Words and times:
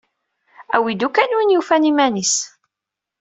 Awi-d 0.75 1.01
ukan 1.07 1.35
win 1.35 1.53
yufan 1.53 1.89
iman-is. 1.91 2.35